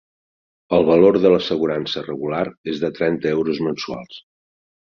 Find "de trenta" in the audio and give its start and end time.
2.85-3.35